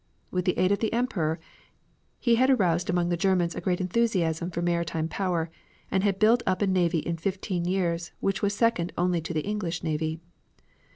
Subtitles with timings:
[0.31, 1.39] With the aid of the Emperor
[2.17, 5.51] he had aroused among the Germans a great enthusiasm for maritime power,
[5.91, 9.41] and had built up a navy in fifteen years, which was second only to the
[9.45, 10.19] English navy.